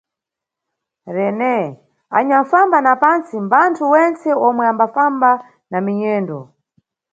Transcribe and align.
Rene, 1.15 1.53
anyanʼfamba 2.17 2.77
na 2.85 2.93
pantsi 3.01 3.35
mbanthu 3.45 3.83
wentse 3.93 4.29
omwe 4.47 4.63
ambafamba 4.71 5.29
na 5.71 5.77
minyendo. 5.85 6.39